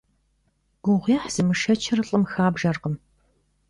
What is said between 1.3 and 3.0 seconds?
зымышэчыр лӀым хабжэркъым.